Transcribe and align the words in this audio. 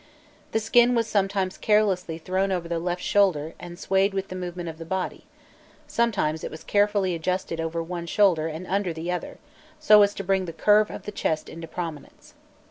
The 0.51 0.59
skin 0.59 0.95
was 0.95 1.05
sometimes 1.05 1.59
carelessly 1.59 2.17
thrown 2.17 2.51
over 2.51 2.67
the 2.67 2.79
left 2.79 3.03
shoulder 3.03 3.53
and 3.59 3.77
swayed 3.77 4.15
with 4.15 4.29
the 4.29 4.35
movement 4.35 4.67
of 4.67 4.79
the 4.79 4.83
body; 4.83 5.27
sometimes 5.85 6.43
it 6.43 6.49
was 6.49 6.63
carefully 6.63 7.13
adjusted 7.13 7.61
over 7.61 7.83
one 7.83 8.07
shoulder 8.07 8.47
and 8.47 8.65
under 8.65 8.93
the 8.93 9.11
other, 9.11 9.37
so 9.79 10.01
as 10.01 10.15
to 10.15 10.23
bring 10.23 10.45
the 10.45 10.53
curve 10.53 10.89
of 10.89 11.03
the 11.03 11.11
chest 11.11 11.47
into 11.49 11.67
prominence. 11.67 12.33